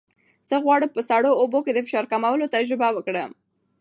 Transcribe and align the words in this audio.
زه 0.49 0.55
غواړم 0.63 0.89
په 0.93 1.01
سړو 1.09 1.31
اوبو 1.41 1.59
کې 1.65 1.71
د 1.73 1.79
فشار 1.85 2.05
کمولو 2.11 2.51
تجربه 2.55 2.87
وکړم. 2.93 3.31